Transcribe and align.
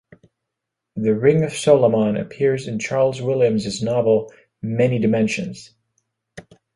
The 0.95 1.13
ring 1.13 1.43
of 1.43 1.53
Solomon 1.53 2.17
appears 2.17 2.67
in 2.67 2.79
Charles 2.79 3.21
Williams's 3.21 3.83
novel 3.83 4.33
"Many 4.59 4.97
Dimensions". 4.97 5.75